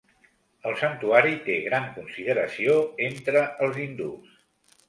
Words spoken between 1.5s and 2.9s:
gran consideració